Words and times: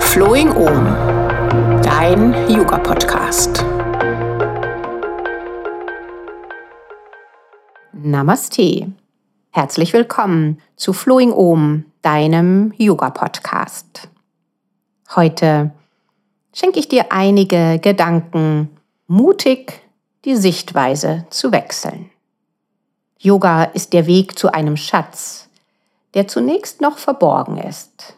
Flowing 0.00 0.50
Om, 0.52 0.86
dein 1.82 2.34
Yoga-Podcast. 2.50 3.64
Namaste. 7.92 8.97
Herzlich 9.58 9.92
willkommen 9.92 10.62
zu 10.76 10.92
Flowing 10.92 11.32
Om, 11.32 11.84
deinem 12.00 12.72
Yoga-Podcast. 12.76 14.08
Heute 15.16 15.72
schenke 16.54 16.78
ich 16.78 16.86
dir 16.86 17.06
einige 17.10 17.80
Gedanken, 17.80 18.70
mutig 19.08 19.80
die 20.24 20.36
Sichtweise 20.36 21.26
zu 21.30 21.50
wechseln. 21.50 22.08
Yoga 23.18 23.64
ist 23.64 23.94
der 23.94 24.06
Weg 24.06 24.38
zu 24.38 24.52
einem 24.52 24.76
Schatz, 24.76 25.48
der 26.14 26.28
zunächst 26.28 26.80
noch 26.80 26.98
verborgen 26.98 27.58
ist. 27.58 28.16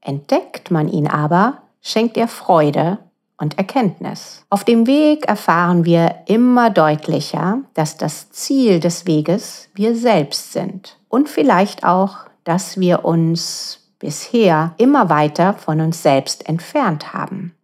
Entdeckt 0.00 0.72
man 0.72 0.88
ihn 0.88 1.06
aber, 1.06 1.62
schenkt 1.82 2.16
er 2.16 2.26
Freude 2.26 2.98
und 3.38 3.58
Erkenntnis. 3.58 4.44
Auf 4.50 4.64
dem 4.64 4.86
Weg 4.86 5.26
erfahren 5.26 5.84
wir 5.84 6.14
immer 6.26 6.70
deutlicher, 6.70 7.58
dass 7.74 7.96
das 7.96 8.30
Ziel 8.30 8.80
des 8.80 9.06
Weges 9.06 9.68
wir 9.74 9.96
selbst 9.96 10.52
sind 10.52 10.98
und 11.08 11.28
vielleicht 11.28 11.84
auch, 11.84 12.18
dass 12.44 12.78
wir 12.78 13.04
uns 13.04 13.80
bisher 13.98 14.74
immer 14.76 15.08
weiter 15.08 15.54
von 15.54 15.80
uns 15.80 16.02
selbst 16.02 16.48
entfernt 16.48 17.12
haben. 17.12 17.54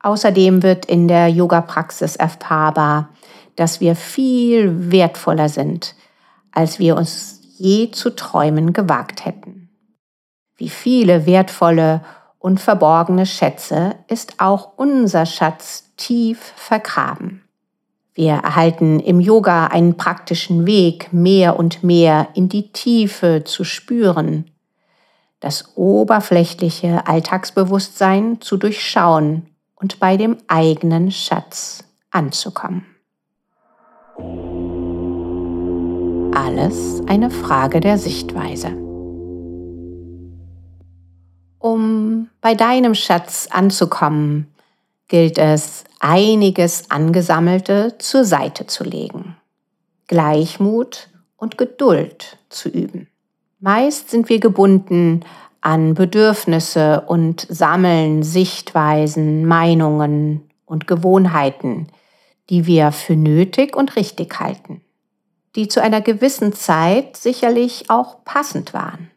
Außerdem 0.00 0.62
wird 0.62 0.86
in 0.86 1.08
der 1.08 1.28
Yoga-Praxis 1.28 2.16
erfahrbar, 2.16 3.10
dass 3.56 3.80
wir 3.80 3.96
viel 3.96 4.90
wertvoller 4.90 5.48
sind, 5.48 5.94
als 6.52 6.78
wir 6.78 6.96
uns 6.96 7.40
je 7.58 7.90
zu 7.90 8.10
träumen 8.10 8.72
gewagt 8.72 9.24
hätten. 9.24 9.68
Wie 10.56 10.68
viele 10.68 11.26
wertvolle 11.26 12.02
und 12.38 12.60
verborgene 12.60 13.26
Schätze 13.26 13.96
ist 14.08 14.34
auch 14.38 14.72
unser 14.76 15.26
Schatz 15.26 15.92
tief 15.96 16.52
vergraben. 16.56 17.42
Wir 18.14 18.32
erhalten 18.32 18.98
im 18.98 19.20
Yoga 19.20 19.66
einen 19.68 19.96
praktischen 19.96 20.66
Weg, 20.66 21.12
mehr 21.12 21.56
und 21.56 21.84
mehr 21.84 22.28
in 22.34 22.48
die 22.48 22.72
Tiefe 22.72 23.44
zu 23.44 23.62
spüren, 23.62 24.50
das 25.40 25.76
oberflächliche 25.76 27.06
Alltagsbewusstsein 27.06 28.40
zu 28.40 28.56
durchschauen 28.56 29.46
und 29.76 30.00
bei 30.00 30.16
dem 30.16 30.36
eigenen 30.48 31.12
Schatz 31.12 31.84
anzukommen. 32.10 32.84
Alles 36.34 37.02
eine 37.06 37.30
Frage 37.30 37.78
der 37.78 37.98
Sichtweise. 37.98 38.87
Um 41.58 42.28
bei 42.40 42.54
deinem 42.54 42.94
Schatz 42.94 43.48
anzukommen, 43.50 44.46
gilt 45.08 45.38
es, 45.38 45.84
einiges 46.00 46.90
Angesammelte 46.90 47.96
zur 47.98 48.24
Seite 48.24 48.66
zu 48.66 48.84
legen, 48.84 49.36
Gleichmut 50.06 51.08
und 51.36 51.58
Geduld 51.58 52.38
zu 52.48 52.68
üben. 52.68 53.08
Meist 53.58 54.10
sind 54.10 54.28
wir 54.28 54.38
gebunden 54.38 55.24
an 55.60 55.94
Bedürfnisse 55.94 57.02
und 57.06 57.46
sammeln 57.50 58.22
Sichtweisen, 58.22 59.44
Meinungen 59.44 60.48
und 60.64 60.86
Gewohnheiten, 60.86 61.88
die 62.50 62.66
wir 62.66 62.92
für 62.92 63.16
nötig 63.16 63.74
und 63.74 63.96
richtig 63.96 64.38
halten, 64.38 64.82
die 65.56 65.66
zu 65.66 65.82
einer 65.82 66.00
gewissen 66.00 66.52
Zeit 66.52 67.16
sicherlich 67.16 67.90
auch 67.90 68.24
passend 68.24 68.72
waren. 68.72 69.10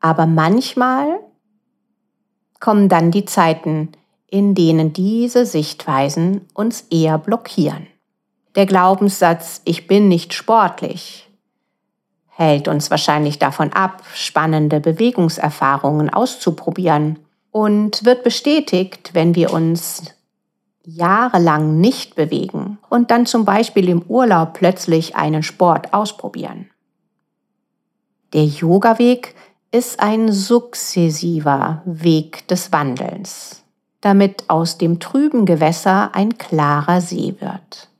Aber 0.00 0.26
manchmal 0.26 1.18
kommen 2.60 2.88
dann 2.88 3.10
die 3.10 3.24
Zeiten, 3.24 3.92
in 4.28 4.54
denen 4.54 4.92
diese 4.92 5.46
Sichtweisen 5.46 6.46
uns 6.54 6.82
eher 6.90 7.18
blockieren. 7.18 7.86
Der 8.54 8.66
Glaubenssatz 8.66 9.60
Ich 9.64 9.86
bin 9.86 10.08
nicht 10.08 10.34
sportlich 10.34 11.26
hält 12.36 12.68
uns 12.68 12.90
wahrscheinlich 12.90 13.38
davon 13.38 13.72
ab, 13.72 14.02
spannende 14.14 14.78
Bewegungserfahrungen 14.78 16.12
auszuprobieren 16.12 17.18
und 17.50 18.04
wird 18.04 18.24
bestätigt, 18.24 19.10
wenn 19.14 19.34
wir 19.34 19.54
uns 19.54 20.02
jahrelang 20.84 21.80
nicht 21.80 22.14
bewegen 22.14 22.76
und 22.90 23.10
dann 23.10 23.24
zum 23.24 23.46
Beispiel 23.46 23.88
im 23.88 24.02
Urlaub 24.02 24.52
plötzlich 24.52 25.16
einen 25.16 25.42
Sport 25.42 25.94
ausprobieren. 25.94 26.70
Der 28.34 28.44
Yoga-Weg 28.44 29.34
ist 29.76 30.00
ein 30.00 30.32
sukzessiver 30.32 31.82
Weg 31.84 32.48
des 32.48 32.72
Wandelns, 32.72 33.62
damit 34.00 34.48
aus 34.48 34.78
dem 34.78 35.00
trüben 35.00 35.44
Gewässer 35.44 36.14
ein 36.14 36.38
klarer 36.38 37.02
See 37.02 37.34
wird. 37.40 37.90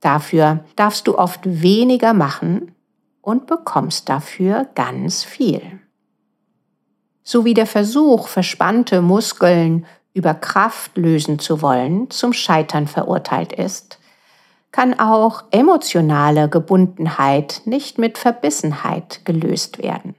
Dafür 0.00 0.64
darfst 0.74 1.06
du 1.06 1.16
oft 1.16 1.42
weniger 1.44 2.12
machen 2.12 2.74
und 3.20 3.46
bekommst 3.46 4.08
dafür 4.08 4.66
ganz 4.74 5.22
viel. 5.22 5.62
So 7.22 7.44
wie 7.44 7.54
der 7.54 7.66
Versuch, 7.66 8.26
verspannte 8.26 9.00
Muskeln 9.00 9.86
über 10.12 10.34
Kraft 10.34 10.96
lösen 10.96 11.38
zu 11.38 11.62
wollen, 11.62 12.10
zum 12.10 12.32
Scheitern 12.32 12.88
verurteilt 12.88 13.52
ist, 13.52 14.00
kann 14.72 14.98
auch 14.98 15.44
emotionale 15.50 16.48
Gebundenheit 16.48 17.62
nicht 17.66 17.98
mit 17.98 18.18
Verbissenheit 18.18 19.24
gelöst 19.24 19.78
werden. 19.78 20.16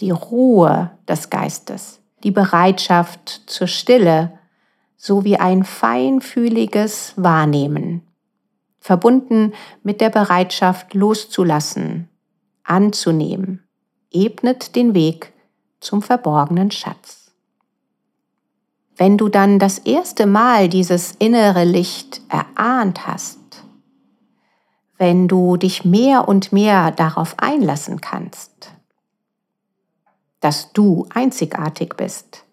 Die 0.00 0.10
Ruhe 0.10 0.90
des 1.08 1.30
Geistes, 1.30 2.00
die 2.22 2.30
Bereitschaft 2.30 3.42
zur 3.46 3.66
Stille 3.66 4.38
sowie 4.96 5.36
ein 5.36 5.64
feinfühliges 5.64 7.14
Wahrnehmen, 7.16 8.06
verbunden 8.78 9.54
mit 9.82 10.02
der 10.02 10.10
Bereitschaft 10.10 10.92
loszulassen, 10.92 12.10
anzunehmen, 12.62 13.66
ebnet 14.10 14.76
den 14.76 14.94
Weg 14.94 15.32
zum 15.80 16.02
verborgenen 16.02 16.70
Schatz. 16.70 17.29
Wenn 19.00 19.16
du 19.16 19.30
dann 19.30 19.58
das 19.58 19.78
erste 19.78 20.26
Mal 20.26 20.68
dieses 20.68 21.12
innere 21.12 21.64
Licht 21.64 22.20
erahnt 22.28 23.06
hast, 23.06 23.38
wenn 24.98 25.26
du 25.26 25.56
dich 25.56 25.86
mehr 25.86 26.28
und 26.28 26.52
mehr 26.52 26.90
darauf 26.90 27.38
einlassen 27.38 28.02
kannst, 28.02 28.72
dass 30.40 30.74
du 30.74 31.06
einzigartig 31.14 31.94
bist, 31.96 32.44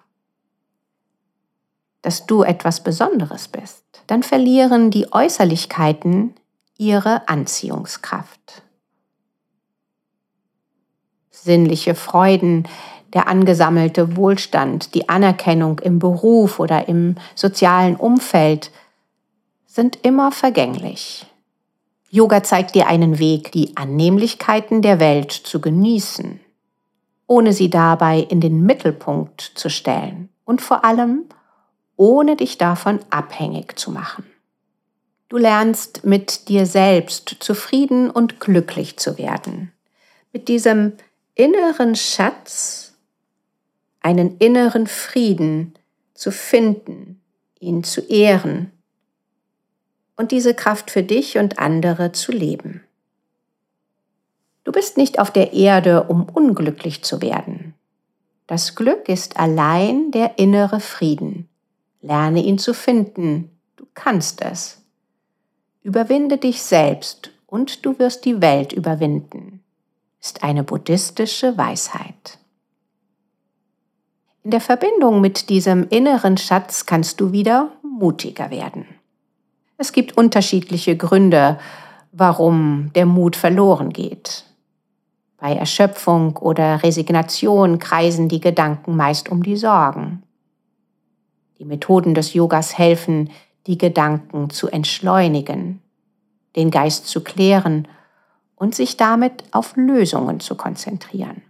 dass 2.01 2.25
du 2.25 2.43
etwas 2.43 2.81
Besonderes 2.81 3.49
bist, 3.49 3.83
dann 4.07 4.23
verlieren 4.23 4.89
die 4.89 5.11
Äußerlichkeiten 5.11 6.33
ihre 6.77 7.27
Anziehungskraft. 7.27 8.63
Sinnliche 11.29 11.93
Freuden, 11.93 12.69
der 13.13 13.27
angesammelte 13.27 14.15
Wohlstand, 14.15 14.93
die 14.93 15.09
Anerkennung 15.09 15.79
im 15.79 15.99
Beruf 15.99 16.59
oder 16.59 16.87
im 16.87 17.15
sozialen 17.35 17.95
Umfeld 17.95 18.71
sind 19.65 19.99
immer 20.03 20.31
vergänglich. 20.31 21.25
Yoga 22.09 22.43
zeigt 22.43 22.75
dir 22.75 22.87
einen 22.87 23.19
Weg, 23.19 23.51
die 23.51 23.75
Annehmlichkeiten 23.75 24.81
der 24.81 24.99
Welt 24.99 25.31
zu 25.31 25.59
genießen, 25.59 26.39
ohne 27.27 27.53
sie 27.53 27.69
dabei 27.69 28.19
in 28.19 28.39
den 28.39 28.61
Mittelpunkt 28.61 29.41
zu 29.55 29.69
stellen 29.69 30.29
und 30.45 30.61
vor 30.61 30.85
allem 30.85 31.25
ohne 31.97 32.35
dich 32.35 32.57
davon 32.57 32.99
abhängig 33.09 33.77
zu 33.77 33.91
machen. 33.91 34.23
Du 35.29 35.37
lernst 35.37 36.05
mit 36.05 36.47
dir 36.47 36.65
selbst 36.65 37.35
zufrieden 37.39 38.09
und 38.09 38.39
glücklich 38.39 38.97
zu 38.97 39.17
werden, 39.17 39.73
mit 40.31 40.47
diesem 40.47 40.93
inneren 41.35 41.95
Schatz, 41.95 42.86
einen 44.01 44.37
inneren 44.37 44.87
Frieden 44.87 45.73
zu 46.13 46.31
finden, 46.31 47.21
ihn 47.59 47.83
zu 47.83 48.01
ehren 48.01 48.71
und 50.15 50.31
diese 50.31 50.53
Kraft 50.53 50.91
für 50.91 51.03
dich 51.03 51.37
und 51.37 51.59
andere 51.59 52.11
zu 52.11 52.31
leben. 52.31 52.83
Du 54.63 54.71
bist 54.71 54.97
nicht 54.97 55.19
auf 55.19 55.31
der 55.31 55.53
Erde, 55.53 56.03
um 56.03 56.27
unglücklich 56.27 57.03
zu 57.03 57.21
werden. 57.21 57.73
Das 58.47 58.75
Glück 58.75 59.07
ist 59.07 59.37
allein 59.37 60.11
der 60.11 60.39
innere 60.39 60.79
Frieden. 60.79 61.47
Lerne 62.01 62.43
ihn 62.43 62.57
zu 62.57 62.73
finden. 62.73 63.51
Du 63.75 63.85
kannst 63.93 64.41
es. 64.41 64.81
Überwinde 65.83 66.37
dich 66.37 66.61
selbst 66.61 67.31
und 67.45 67.85
du 67.85 67.97
wirst 67.97 68.25
die 68.25 68.41
Welt 68.41 68.73
überwinden, 68.73 69.63
ist 70.19 70.43
eine 70.43 70.63
buddhistische 70.63 71.57
Weisheit. 71.57 72.37
In 74.47 74.51
der 74.51 74.61
Verbindung 74.61 75.19
mit 75.19 75.49
diesem 75.49 75.89
inneren 75.89 76.37
Schatz 76.37 76.85
kannst 76.85 77.19
du 77.19 77.33
wieder 77.33 77.69
mutiger 77.83 78.49
werden. 78.49 78.85
Es 79.77 79.91
gibt 79.91 80.17
unterschiedliche 80.17 80.95
Gründe, 80.95 81.59
warum 82.13 82.91
der 82.95 83.05
Mut 83.05 83.35
verloren 83.35 83.91
geht. 83.91 84.45
Bei 85.35 85.53
Erschöpfung 85.53 86.37
oder 86.37 86.81
Resignation 86.81 87.77
kreisen 87.77 88.29
die 88.29 88.39
Gedanken 88.39 88.95
meist 88.95 89.27
um 89.27 89.43
die 89.43 89.57
Sorgen. 89.57 90.23
Die 91.59 91.65
Methoden 91.65 92.13
des 92.13 92.33
Yogas 92.33 92.77
helfen, 92.77 93.29
die 93.65 93.77
Gedanken 93.77 94.49
zu 94.49 94.69
entschleunigen, 94.69 95.81
den 96.55 96.71
Geist 96.71 97.09
zu 97.09 97.21
klären 97.21 97.85
und 98.55 98.75
sich 98.75 98.95
damit 98.95 99.43
auf 99.51 99.75
Lösungen 99.75 100.39
zu 100.39 100.55
konzentrieren. 100.55 101.41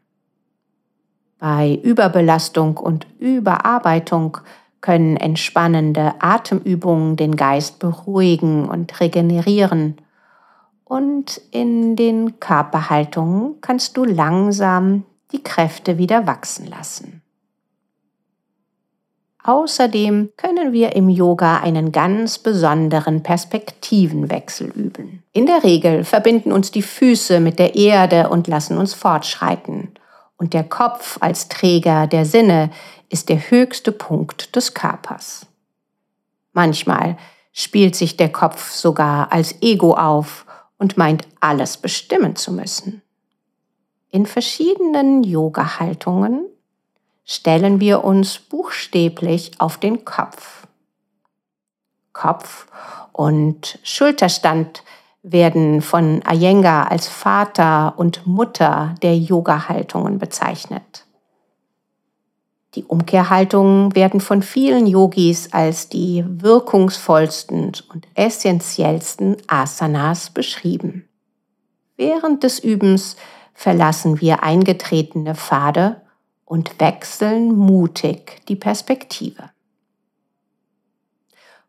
Bei 1.40 1.80
Überbelastung 1.84 2.78
und 2.78 3.06
Überarbeitung 3.20 4.38
können 4.82 5.18
entspannende 5.18 6.14
Atemübungen 6.20 7.16
den 7.16 7.36
Geist 7.36 7.80
beruhigen 7.80 8.68
und 8.68 9.00
regenerieren. 9.00 9.98
Und 10.84 11.42
in 11.52 11.96
den 11.96 12.40
Körperhaltungen 12.40 13.56
kannst 13.62 13.98
du 13.98 14.06
langsam 14.06 15.04
die 15.32 15.44
Kräfte 15.44 15.98
wieder 15.98 16.26
wachsen 16.26 16.68
lassen. 16.68 17.22
Außerdem 19.44 20.32
können 20.36 20.74
wir 20.74 20.96
im 20.96 21.08
Yoga 21.08 21.60
einen 21.60 21.94
ganz 21.94 22.38
besonderen 22.38 23.24
Perspektivenwechsel 23.24 24.68
üben. 24.68 25.24
In 25.32 25.46
der 25.46 25.64
Regel 25.64 26.04
verbinden 26.04 26.52
uns 26.52 26.72
die 26.72 26.82
Füße 26.82 27.40
mit 27.40 27.58
der 27.58 27.76
Erde 27.76 28.30
und 28.30 28.48
lassen 28.48 28.78
uns 28.78 28.94
fortschreiten. 28.94 29.92
Und 30.38 30.54
der 30.54 30.64
Kopf 30.64 31.18
als 31.20 31.50
Träger 31.50 32.08
der 32.08 32.26
Sinne 32.26 32.70
ist 33.10 33.30
der 33.30 33.50
höchste 33.50 33.92
Punkt 33.92 34.56
des 34.56 34.74
Körpers. 34.74 35.48
Manchmal 36.54 37.18
spielt 37.52 37.96
sich 37.96 38.18
der 38.18 38.32
Kopf 38.32 38.72
sogar 38.72 39.32
als 39.32 39.62
Ego 39.62 39.96
auf 39.96 40.46
und 40.78 40.98
meint 40.98 41.28
alles 41.40 41.78
bestimmen 41.78 42.36
zu 42.36 42.52
müssen. 42.52 43.02
In 44.10 44.26
verschiedenen 44.26 45.24
Yoga-Haltungen 45.24 46.46
stellen 47.26 47.80
wir 47.80 48.04
uns 48.04 48.40
buchstäblich 48.40 49.60
auf 49.60 49.78
den 49.78 50.06
Kopf. 50.06 50.68
Kopf 52.14 52.68
und 53.12 53.80
Schulterstand 53.84 54.84
werden 55.32 55.82
von 55.82 56.22
Iyengar 56.28 56.90
als 56.90 57.08
Vater 57.08 57.96
und 57.98 58.26
Mutter 58.26 58.96
der 59.02 59.18
Yoga-Haltungen 59.18 60.20
bezeichnet. 60.20 61.06
Die 62.76 62.86
Umkehrhaltungen 62.86 63.96
werden 63.96 64.22
von 64.22 64.42
vielen 64.42 64.88
Yogis 64.88 65.52
als 65.52 65.90
die 65.90 66.24
wirkungsvollsten 66.28 67.72
und 67.92 68.08
essentiellsten 68.14 69.38
Asanas 69.48 70.30
beschrieben. 70.30 71.10
Während 71.98 72.44
des 72.44 72.60
Übens 72.60 73.18
verlassen 73.54 74.22
wir 74.22 74.44
eingetretene 74.44 75.34
Pfade 75.36 76.02
und 76.46 76.80
wechseln 76.80 77.56
mutig 77.56 78.42
die 78.48 78.56
Perspektive. 78.56 79.50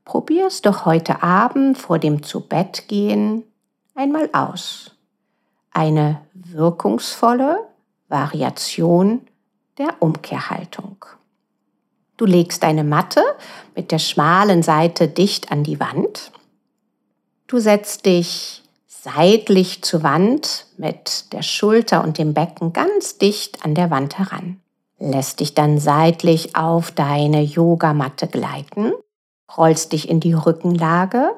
Probier 0.05 0.47
es 0.47 0.63
doch 0.63 0.85
heute 0.85 1.23
Abend 1.23 1.77
vor 1.77 1.99
dem 1.99 2.23
Zubettgehen 2.23 3.45
einmal 3.99 4.31
aus. 4.33 4.93
Eine 5.71 6.23
wirkungsvolle 6.33 7.67
Variation 8.09 9.21
der 9.77 10.01
Umkehrhaltung. 10.01 11.05
Du 12.17 12.25
legst 12.25 12.63
deine 12.63 12.85
Matte 12.85 13.23
mit 13.75 13.93
der 13.93 13.99
schmalen 13.99 14.63
Seite 14.63 15.09
dicht 15.09 15.53
an 15.53 15.63
die 15.63 15.79
Wand. 15.79 16.33
Du 17.47 17.59
setzt 17.59 18.07
dich 18.07 18.63
seitlich 18.87 19.83
zur 19.83 20.03
Wand 20.03 20.67
mit 20.77 21.33
der 21.33 21.43
Schulter 21.43 22.03
und 22.03 22.19
dem 22.19 22.35
Becken 22.35 22.73
ganz 22.73 23.19
dicht 23.19 23.65
an 23.65 23.75
der 23.75 23.91
Wand 23.91 24.19
heran 24.19 24.61
lässt 24.99 25.41
dich 25.41 25.55
dann 25.55 25.79
seitlich 25.79 26.57
auf 26.57 26.91
deine 26.91 27.43
Yogamatte 27.43 28.27
gleiten, 28.27 28.93
rollst 29.57 29.93
dich 29.93 30.09
in 30.09 30.21
die 30.21 30.35
Rückenlage 30.35 31.31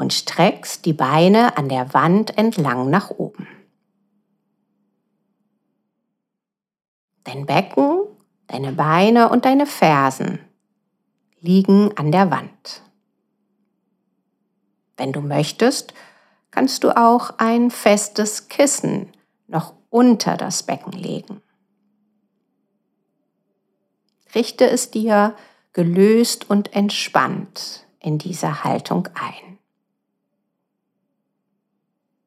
und 0.00 0.14
streckst 0.14 0.86
die 0.86 0.94
Beine 0.94 1.58
an 1.58 1.68
der 1.68 1.92
Wand 1.92 2.38
entlang 2.38 2.88
nach 2.88 3.10
oben. 3.10 3.46
Dein 7.24 7.44
Becken, 7.44 8.06
deine 8.46 8.72
Beine 8.72 9.28
und 9.28 9.44
deine 9.44 9.66
Fersen 9.66 10.38
liegen 11.40 11.94
an 11.98 12.12
der 12.12 12.30
Wand. 12.30 12.82
Wenn 14.96 15.12
du 15.12 15.20
möchtest, 15.20 15.92
kannst 16.50 16.82
du 16.82 16.96
auch 16.96 17.34
ein 17.36 17.70
festes 17.70 18.48
Kissen 18.48 19.12
noch 19.48 19.74
unter 19.90 20.38
das 20.38 20.62
Becken 20.62 20.92
legen. 20.92 21.42
Richte 24.34 24.66
es 24.66 24.90
dir 24.90 25.36
gelöst 25.74 26.48
und 26.48 26.72
entspannt 26.72 27.86
in 27.98 28.16
dieser 28.16 28.64
Haltung 28.64 29.06
ein. 29.12 29.49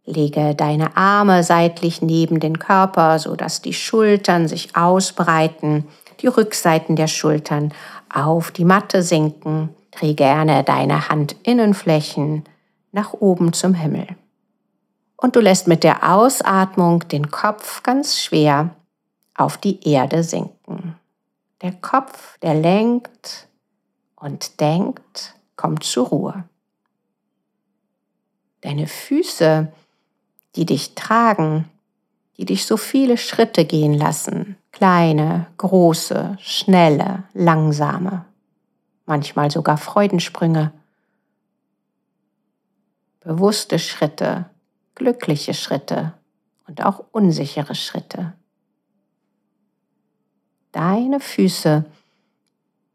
Lege 0.05 0.53
deine 0.53 0.97
Arme 0.97 1.43
seitlich 1.43 2.01
neben 2.01 2.39
den 2.39 2.59
Körper, 2.59 3.19
sodass 3.19 3.61
die 3.61 3.73
Schultern 3.73 4.47
sich 4.47 4.75
ausbreiten, 4.75 5.87
die 6.19 6.27
Rückseiten 6.27 6.95
der 6.95 7.07
Schultern 7.07 7.73
auf 8.13 8.51
die 8.51 8.65
Matte 8.65 9.01
sinken. 9.01 9.69
Dreh 9.91 10.13
gerne 10.13 10.63
deine 10.63 11.09
Handinnenflächen 11.09 12.43
nach 12.91 13.13
oben 13.13 13.53
zum 13.53 13.73
Himmel. 13.73 14.07
Und 15.15 15.37
du 15.37 15.39
lässt 15.39 15.67
mit 15.67 15.83
der 15.83 16.11
Ausatmung 16.11 17.07
den 17.07 17.31
Kopf 17.31 17.81
ganz 17.83 18.19
schwer 18.19 18.75
auf 19.35 19.57
die 19.57 19.87
Erde 19.87 20.23
sinken. 20.23 20.95
Der 21.61 21.71
Kopf, 21.71 22.37
der 22.39 22.55
lenkt 22.55 23.47
und 24.17 24.59
denkt, 24.59 25.35
kommt 25.55 25.83
zur 25.83 26.07
Ruhe. 26.07 26.43
Deine 28.61 28.87
Füße, 28.87 29.71
die 30.55 30.65
dich 30.65 30.95
tragen, 30.95 31.69
die 32.37 32.45
dich 32.45 32.65
so 32.65 32.77
viele 32.77 33.17
Schritte 33.17 33.65
gehen 33.65 33.93
lassen, 33.93 34.57
kleine, 34.71 35.47
große, 35.57 36.37
schnelle, 36.39 37.23
langsame, 37.33 38.25
manchmal 39.05 39.51
sogar 39.51 39.77
Freudensprünge, 39.77 40.71
bewusste 43.19 43.79
Schritte, 43.79 44.49
glückliche 44.95 45.53
Schritte 45.53 46.13
und 46.67 46.83
auch 46.83 47.03
unsichere 47.11 47.75
Schritte. 47.75 48.33
Deine 50.71 51.19
Füße 51.19 51.85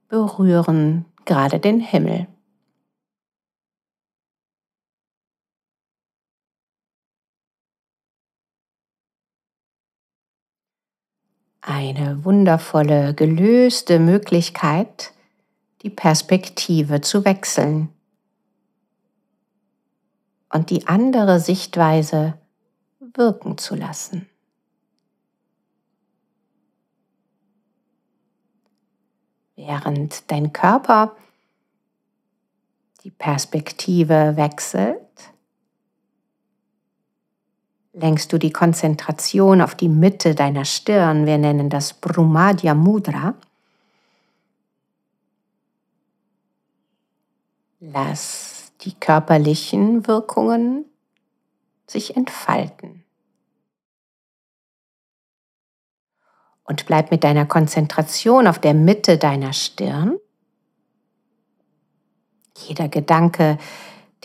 berühren 0.09 1.05
gerade 1.25 1.61
den 1.61 1.81
Himmel. 1.81 2.27
Eine 11.71 12.25
wundervolle, 12.25 13.13
gelöste 13.13 13.99
Möglichkeit, 13.99 15.13
die 15.83 15.91
Perspektive 15.91 17.03
zu 17.03 17.27
wechseln 17.27 17.91
und 20.51 20.71
die 20.71 20.87
andere 20.87 21.41
Sichtweise 21.41 22.39
wirken 23.01 23.59
zu 23.59 23.75
lassen. 23.75 24.31
Während 29.55 30.31
dein 30.31 30.55
Körper 30.55 31.17
die 33.05 33.11
Perspektive 33.11 34.37
wechselt, 34.37 35.03
lenkst 37.93 38.33
du 38.33 38.39
die 38.39 38.53
Konzentration 38.53 39.61
auf 39.61 39.75
die 39.75 39.89
Mitte 39.89 40.35
deiner 40.35 40.65
Stirn. 40.65 41.27
Wir 41.27 41.39
nennen 41.39 41.71
das 41.71 41.95
Brumadhya 41.95 42.75
Mudra. 42.75 43.35
Lass 47.81 48.73
die 48.83 48.95
körperlichen 48.95 50.07
Wirkungen 50.07 50.85
sich 51.87 52.17
entfalten. 52.17 53.05
und 56.69 56.85
bleib 56.85 57.11
mit 57.11 57.25
deiner 57.25 57.47
Konzentration 57.47 58.47
auf 58.47 58.59
der 58.59 58.75
Mitte 58.75 59.17
deiner 59.17 59.55
Stirn. 59.55 60.19
Jeder 62.57 62.89
Gedanke, 62.89 63.57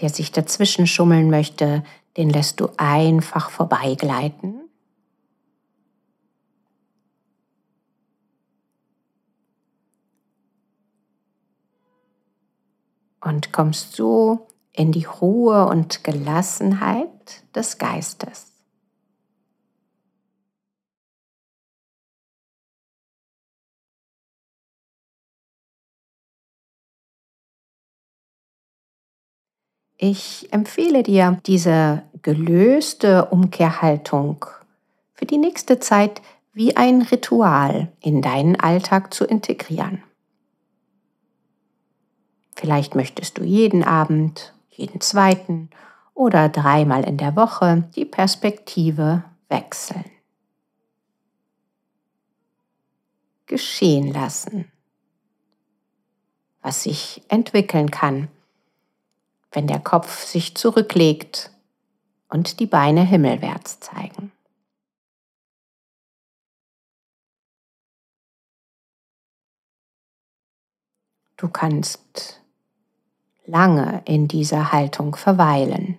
der 0.01 0.09
sich 0.09 0.31
dazwischen 0.33 0.85
schummeln 0.85 1.29
möchte, 1.29 1.83
den 2.17 2.29
lässt 2.29 2.59
du 2.59 2.69
einfach 2.77 3.49
vorbeigleiten. 3.49 4.59
Und 13.19 13.53
kommst 13.53 13.95
so 13.95 14.47
in 14.73 14.91
die 14.91 15.05
Ruhe 15.05 15.65
und 15.67 16.03
Gelassenheit 16.03 17.43
des 17.55 17.77
Geistes. 17.77 18.52
Ich 30.05 30.51
empfehle 30.51 31.01
dir 31.01 31.39
diese 31.45 32.03
gelöste 32.23 33.23
Umkehrhaltung 33.23 34.45
für 35.13 35.25
die 35.25 35.37
nächste 35.37 35.79
Zeit 35.79 36.21
wie 36.51 36.75
ein 36.75 37.03
Ritual 37.03 37.89
in 38.01 38.21
deinen 38.21 38.59
Alltag 38.59 39.13
zu 39.13 39.23
integrieren. 39.23 40.03
Vielleicht 42.53 42.95
möchtest 42.95 43.37
du 43.37 43.45
jeden 43.45 43.85
Abend, 43.85 44.53
jeden 44.71 44.99
zweiten 44.99 45.69
oder 46.13 46.49
dreimal 46.49 47.05
in 47.05 47.15
der 47.15 47.37
Woche 47.37 47.89
die 47.95 48.03
Perspektive 48.03 49.23
wechseln. 49.47 50.03
Geschehen 53.45 54.11
lassen, 54.11 54.69
was 56.61 56.83
sich 56.83 57.21
entwickeln 57.29 57.89
kann 57.89 58.27
wenn 59.53 59.67
der 59.67 59.79
Kopf 59.79 60.25
sich 60.25 60.55
zurücklegt 60.55 61.51
und 62.29 62.59
die 62.59 62.65
Beine 62.65 63.03
himmelwärts 63.03 63.79
zeigen. 63.79 64.31
Du 71.37 71.49
kannst 71.49 72.41
lange 73.45 74.01
in 74.05 74.27
dieser 74.27 74.71
Haltung 74.71 75.15
verweilen. 75.15 75.97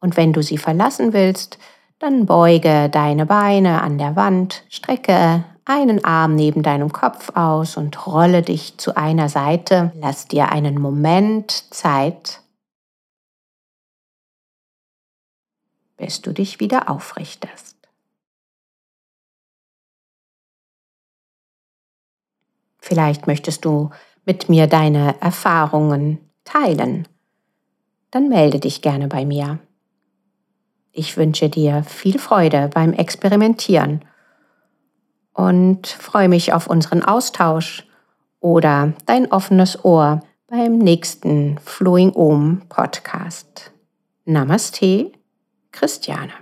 Und 0.00 0.16
wenn 0.16 0.32
du 0.32 0.42
sie 0.42 0.58
verlassen 0.58 1.12
willst, 1.12 1.58
dann 1.98 2.26
beuge 2.26 2.88
deine 2.88 3.26
Beine 3.26 3.82
an 3.82 3.98
der 3.98 4.16
Wand, 4.16 4.62
strecke 4.68 5.44
einen 5.64 6.04
Arm 6.04 6.34
neben 6.34 6.62
deinem 6.62 6.92
Kopf 6.92 7.30
aus 7.34 7.76
und 7.76 8.06
rolle 8.06 8.42
dich 8.42 8.76
zu 8.78 8.96
einer 8.96 9.28
Seite. 9.28 9.92
Lass 9.96 10.28
dir 10.28 10.52
einen 10.52 10.80
Moment 10.80 11.72
Zeit, 11.74 12.43
bis 15.96 16.22
du 16.22 16.32
dich 16.32 16.60
wieder 16.60 16.90
aufrichtest. 16.90 17.76
Vielleicht 22.78 23.26
möchtest 23.26 23.64
du 23.64 23.90
mit 24.26 24.48
mir 24.48 24.66
deine 24.66 25.20
Erfahrungen 25.20 26.18
teilen. 26.44 27.08
Dann 28.10 28.28
melde 28.28 28.60
dich 28.60 28.82
gerne 28.82 29.08
bei 29.08 29.24
mir. 29.24 29.58
Ich 30.92 31.16
wünsche 31.16 31.48
dir 31.48 31.82
viel 31.82 32.18
Freude 32.18 32.68
beim 32.72 32.92
Experimentieren 32.92 34.04
und 35.32 35.88
freue 35.88 36.28
mich 36.28 36.52
auf 36.52 36.68
unseren 36.68 37.02
Austausch 37.02 37.86
oder 38.38 38.92
dein 39.06 39.32
offenes 39.32 39.84
Ohr 39.84 40.20
beim 40.46 40.78
nächsten 40.78 41.58
Flowing 41.58 42.12
Om 42.14 42.62
Podcast. 42.68 43.72
Namaste 44.24 45.10
Christiane. 45.74 46.32